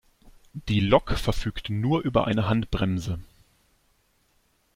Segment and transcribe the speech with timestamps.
[0.67, 3.19] Die Lok verfügt nur über eine Handbremse.